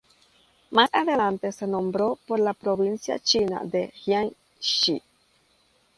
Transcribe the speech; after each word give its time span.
Más 0.71 0.89
adelante 0.95 1.51
se 1.51 1.67
nombró 1.67 2.17
por 2.25 2.39
la 2.39 2.55
provincia 2.55 3.19
china 3.19 3.61
de 3.63 3.91
Jiangxi. 4.03 5.03